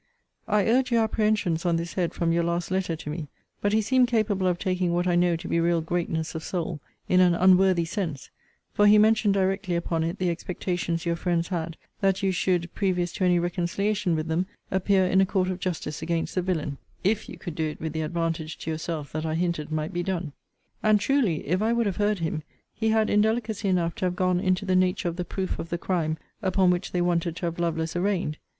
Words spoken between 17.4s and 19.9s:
do it with the advantage to yourself that I hinted